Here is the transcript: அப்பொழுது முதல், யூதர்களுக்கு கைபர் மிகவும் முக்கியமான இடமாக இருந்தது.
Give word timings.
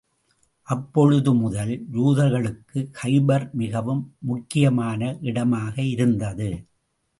அப்பொழுது 0.67 1.33
முதல், 1.33 1.85
யூதர்களுக்கு 1.93 2.89
கைபர் 3.03 3.51
மிகவும் 3.53 4.15
முக்கியமான 4.19 5.17
இடமாக 5.21 5.81
இருந்தது. 5.81 6.49